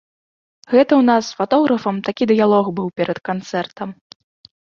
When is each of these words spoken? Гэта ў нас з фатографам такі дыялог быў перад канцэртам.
Гэта 0.73 0.87
ў 0.87 1.05
нас 1.09 1.23
з 1.27 1.35
фатографам 1.41 1.95
такі 2.09 2.23
дыялог 2.31 2.65
быў 2.79 2.87
перад 3.01 3.17
канцэртам. 3.31 3.89